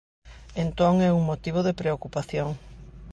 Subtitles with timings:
[0.63, 2.49] Entón é un motivo de preocupación.